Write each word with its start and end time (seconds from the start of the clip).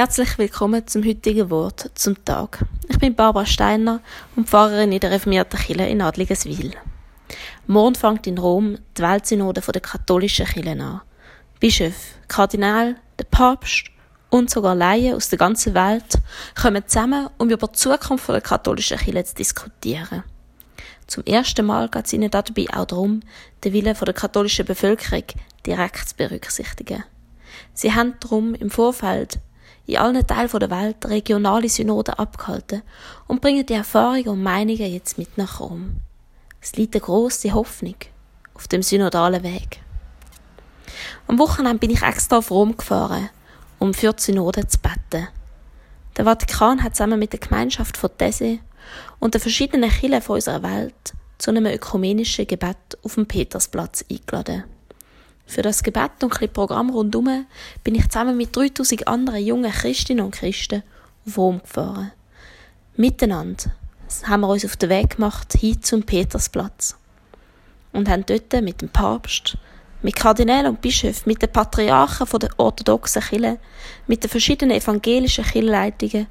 Herzlich 0.00 0.38
willkommen 0.38 0.86
zum 0.86 1.04
heutigen 1.04 1.50
Wort 1.50 1.90
zum 1.94 2.24
Tag. 2.24 2.64
Ich 2.88 2.98
bin 2.98 3.14
Barbara 3.14 3.44
Steiner 3.44 4.00
und 4.34 4.48
Pfarrerin 4.48 4.92
in 4.92 5.00
der 5.00 5.10
reformierten 5.10 5.60
Kirche 5.60 5.82
in 5.82 6.00
Adligeswil. 6.00 6.72
Morgen 7.66 7.94
fängt 7.94 8.26
in 8.26 8.38
Rom 8.38 8.78
die 8.96 9.02
Weltsynode 9.02 9.60
der 9.60 9.82
katholischen 9.82 10.46
Kirche 10.46 10.70
an. 10.70 11.02
Bischof, 11.60 12.14
Kardinal, 12.28 12.96
der 13.18 13.24
Papst 13.24 13.90
und 14.30 14.48
sogar 14.48 14.74
Laien 14.74 15.16
aus 15.16 15.28
der 15.28 15.38
ganzen 15.38 15.74
Welt 15.74 16.18
kommen 16.58 16.82
zusammen, 16.86 17.28
um 17.36 17.50
über 17.50 17.66
die 17.66 17.76
Zukunft 17.76 18.30
der 18.30 18.40
katholischen 18.40 18.96
Kirche 18.96 19.24
zu 19.24 19.34
diskutieren. 19.34 20.24
Zum 21.08 21.24
ersten 21.24 21.66
Mal 21.66 21.90
geht 21.90 22.06
es 22.06 22.14
ihnen 22.14 22.30
dabei 22.30 22.64
auch 22.72 22.86
darum, 22.86 23.20
den 23.62 23.74
Willen 23.74 23.94
der 23.94 24.14
katholischen 24.14 24.64
Bevölkerung 24.64 25.24
direkt 25.66 26.08
zu 26.08 26.16
berücksichtigen. 26.16 27.04
Sie 27.74 27.92
haben 27.92 28.14
darum 28.18 28.54
im 28.54 28.70
Vorfeld 28.70 29.38
in 29.86 29.96
allen 29.96 30.26
Teilen 30.26 30.58
der 30.58 30.70
Welt 30.70 31.04
regionale 31.06 31.68
Synoden 31.68 32.14
abgehalten 32.14 32.82
und 33.26 33.40
bringen 33.40 33.66
die 33.66 33.74
Erfahrungen 33.74 34.28
und 34.28 34.42
Meinungen 34.42 34.92
jetzt 34.92 35.18
mit 35.18 35.36
nach 35.36 35.60
Rom. 35.60 35.96
Es 36.60 36.76
liegt 36.76 36.94
eine 36.94 37.02
grosse 37.02 37.52
Hoffnung 37.52 37.96
auf 38.54 38.68
dem 38.68 38.82
synodalen 38.82 39.42
Weg. 39.42 39.80
Am 41.26 41.38
Wochenende 41.38 41.78
bin 41.78 41.90
ich 41.90 42.02
extra 42.02 42.38
auf 42.38 42.50
Rom 42.50 42.76
gefahren, 42.76 43.30
um 43.78 43.94
für 43.94 44.12
die 44.12 44.22
Synode 44.22 44.66
zu 44.66 44.78
beten. 44.78 45.28
Der 46.16 46.24
Vatikan 46.24 46.82
hat 46.82 46.96
zusammen 46.96 47.18
mit 47.18 47.32
der 47.32 47.40
Gemeinschaft 47.40 47.96
von 47.96 48.10
Tese 48.16 48.58
und 49.18 49.34
den 49.34 49.40
verschiedenen 49.40 49.90
Kirchen 49.90 50.22
unserer 50.22 50.62
Welt 50.62 51.14
zu 51.38 51.50
einem 51.50 51.66
ökumenischen 51.66 52.46
Gebet 52.46 52.98
auf 53.02 53.14
dem 53.14 53.26
Petersplatz 53.26 54.04
eingeladen. 54.10 54.64
Für 55.50 55.62
das 55.62 55.82
Gebet 55.82 56.12
und 56.22 56.26
ein 56.26 56.28
bisschen 56.28 56.52
Programm 56.52 56.90
rundherum 56.90 57.44
bin 57.82 57.96
ich 57.96 58.08
zusammen 58.08 58.36
mit 58.36 58.54
3000 58.54 59.08
anderen 59.08 59.44
jungen 59.44 59.72
Christinnen 59.72 60.24
und 60.24 60.30
Christen 60.30 60.84
auf 61.26 61.36
Rom 61.36 61.60
gefahren. 61.60 62.12
Miteinander 62.94 63.72
haben 64.28 64.42
wir 64.42 64.48
uns 64.48 64.64
auf 64.64 64.76
den 64.76 64.90
Weg 64.90 65.16
gemacht 65.16 65.54
hin 65.54 65.82
zum 65.82 66.04
Petersplatz 66.04 66.96
und 67.92 68.08
haben 68.08 68.24
dort 68.26 68.62
mit 68.62 68.80
dem 68.80 68.90
Papst, 68.90 69.58
mit 70.02 70.14
Kardinälen 70.14 70.68
und 70.68 70.80
Bischöfen, 70.80 71.24
mit 71.26 71.42
den 71.42 71.50
Patriarchen 71.50 72.28
der 72.38 72.50
orthodoxen 72.56 73.20
Kirche, 73.20 73.58
mit 74.06 74.22
den 74.22 74.30
verschiedenen 74.30 74.76
evangelischen 74.76 75.42
Kirchenleitungen 75.42 76.28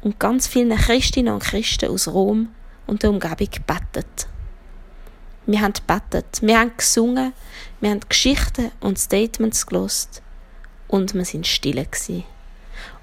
und 0.00 0.20
ganz 0.20 0.46
vielen 0.46 0.78
Christinnen 0.78 1.34
und 1.34 1.42
Christen 1.42 1.90
aus 1.90 2.06
Rom 2.06 2.50
und 2.86 3.02
der 3.02 3.10
Umgebung 3.10 3.50
gebetet. 3.50 4.28
Wir 5.50 5.62
haben 5.62 5.72
gebetet, 5.72 6.42
wir 6.42 6.60
haben 6.60 6.76
gesungen, 6.76 7.32
wir 7.80 7.90
haben 7.90 8.08
Geschichten 8.08 8.70
und 8.78 9.00
Statements 9.00 9.66
gelost 9.66 10.22
und 10.86 11.12
wir 11.12 11.24
sind 11.24 11.44
still 11.44 11.84
gewesen. 11.84 12.22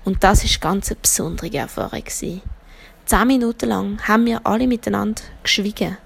Und 0.06 0.24
das 0.24 0.46
ist 0.46 0.62
ganz 0.62 0.90
eine 0.90 1.00
besondere 1.02 1.54
Erfahrung. 1.54 2.06
Zehn 2.08 3.28
Minuten 3.28 3.68
lang 3.68 4.08
haben 4.08 4.26
wir 4.26 4.48
alle 4.48 4.66
miteinander 4.66 5.22
geschwiegen 5.44 5.98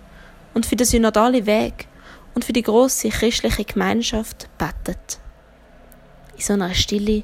und 0.56 0.66
für 0.66 0.76
den 0.76 0.88
synodalen 0.88 1.46
Weg 1.46 1.88
und 2.34 2.44
für 2.44 2.54
die 2.54 2.64
große 2.64 3.10
christliche 3.10 3.64
Gemeinschaft 3.64 4.50
betet. 4.58 5.20
In 6.38 6.42
so 6.42 6.54
einer 6.54 6.74
Stille 6.74 7.24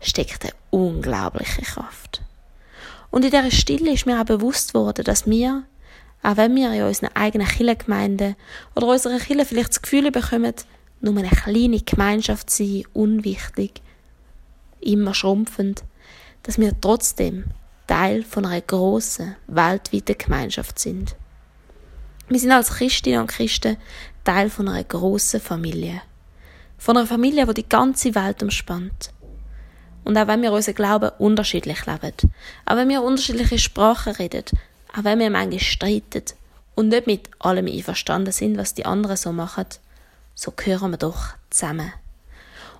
steckt 0.00 0.42
eine 0.42 0.54
unglaubliche 0.70 1.60
Kraft. 1.60 2.22
Und 3.10 3.26
in 3.26 3.30
dieser 3.30 3.50
Stille 3.50 3.92
ist 3.92 4.06
mir 4.06 4.18
auch 4.18 4.24
bewusst 4.24 4.72
worden, 4.72 5.04
dass 5.04 5.26
wir 5.26 5.64
auch 6.24 6.38
wenn 6.38 6.56
wir 6.56 6.72
in 6.72 6.82
unseren 6.82 7.14
eigenen 7.14 7.46
Kirchengemeinden 7.46 8.34
oder 8.74 8.86
unserer 8.88 9.18
Kirche 9.18 9.44
vielleicht 9.44 9.70
das 9.70 9.82
Gefühl 9.82 10.10
bekommen, 10.10 10.54
nur 11.00 11.18
eine 11.18 11.28
kleine 11.28 11.80
Gemeinschaft 11.80 12.48
zu 12.48 12.64
sein, 12.64 12.84
unwichtig, 12.94 13.82
immer 14.80 15.12
schrumpfend, 15.12 15.84
dass 16.42 16.58
wir 16.58 16.72
trotzdem 16.80 17.44
Teil 17.86 18.22
von 18.22 18.46
einer 18.46 18.62
grossen, 18.62 19.36
weltweiten 19.46 20.16
Gemeinschaft 20.16 20.78
sind. 20.78 21.14
Wir 22.28 22.40
sind 22.40 22.52
als 22.52 22.70
Christinnen 22.70 23.20
und 23.20 23.26
Christen 23.26 23.76
Teil 24.24 24.48
von 24.48 24.66
einer 24.66 24.84
grossen 24.84 25.40
Familie. 25.40 26.00
Von 26.78 26.96
einer 26.96 27.06
Familie, 27.06 27.46
die 27.46 27.54
die 27.62 27.68
ganze 27.68 28.14
Welt 28.14 28.42
umspannt. 28.42 29.10
Und 30.04 30.16
auch 30.16 30.26
wenn 30.26 30.40
wir 30.40 30.52
unseren 30.52 30.74
Glauben 30.74 31.10
unterschiedlich 31.18 31.84
leben, 31.84 32.12
auch 32.64 32.76
wenn 32.76 32.88
wir 32.88 33.02
unterschiedliche 33.02 33.58
Sprachen 33.58 34.14
reden, 34.14 34.44
auch 34.94 35.04
wenn 35.04 35.18
wir 35.18 35.30
manchmal 35.30 35.60
streiten 35.60 36.24
und 36.74 36.88
nicht 36.88 37.06
mit 37.06 37.30
allem 37.38 37.66
einverstanden 37.66 38.32
sind, 38.32 38.56
was 38.56 38.74
die 38.74 38.86
anderen 38.86 39.16
so 39.16 39.32
machen, 39.32 39.66
so 40.34 40.52
gehören 40.52 40.92
wir 40.92 40.98
doch 40.98 41.34
zusammen. 41.50 41.92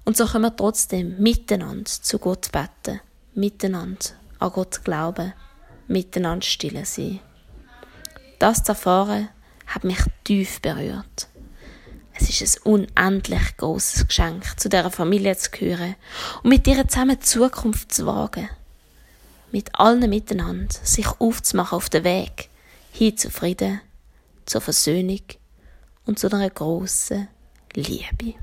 Und 0.05 0.17
so 0.17 0.27
können 0.27 0.45
wir 0.45 0.57
trotzdem 0.57 1.19
miteinander 1.19 1.85
zu 1.87 2.19
Gott 2.19 2.53
beten, 2.53 3.01
miteinander 3.35 4.07
an 4.39 4.53
Gott 4.53 4.85
glauben, 4.85 5.33
miteinander 5.89 6.45
still 6.45 6.85
sein. 6.85 7.21
Das 8.39 8.63
zu 8.63 8.73
erfahren, 8.73 9.29
hat 9.67 9.85
mich 9.85 10.01
tief 10.25 10.61
berührt. 10.61 11.29
Es 12.13 12.29
ist 12.29 12.67
ein 12.67 12.73
unendlich 12.73 13.57
großes 13.57 14.07
Geschenk, 14.07 14.61
zu 14.61 14.69
dieser 14.69 14.91
Familie 14.91 15.37
zu 15.37 15.51
gehören 15.51 15.97
und 16.43 16.51
mit 16.51 16.67
ihr 16.67 16.87
zusammen 16.87 17.21
Zukunft 17.21 17.93
zu 17.93 18.07
wagen 18.07 18.49
mit 19.55 19.79
allen 19.79 20.11
miteinander 20.11 20.75
sich 20.83 21.07
aufzumachen 21.21 21.77
auf 21.77 21.89
den 21.89 22.03
Weg 22.03 22.49
hin 22.91 23.17
zu 23.17 23.31
Frieden, 23.31 23.81
zur 24.47 24.61
Versöhnung 24.61 25.21
und 26.07 26.19
zu 26.19 26.27
einer 26.27 26.51
grossen 26.51 27.29
Liebe. 27.75 28.35